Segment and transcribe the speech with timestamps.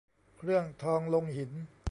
[0.37, 1.51] เครื่องทองลงหิน